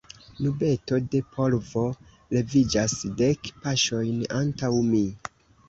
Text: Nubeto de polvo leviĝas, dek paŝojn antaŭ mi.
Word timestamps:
Nubeto 0.43 0.95
de 1.15 1.21
polvo 1.35 1.83
leviĝas, 2.39 2.97
dek 3.23 3.53
paŝojn 3.61 4.27
antaŭ 4.43 4.75
mi. 4.91 5.07